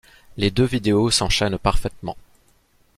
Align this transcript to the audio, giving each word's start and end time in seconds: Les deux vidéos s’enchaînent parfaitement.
Les 0.35 0.49
deux 0.49 0.65
vidéos 0.65 1.11
s’enchaînent 1.11 1.59
parfaitement. 1.59 2.17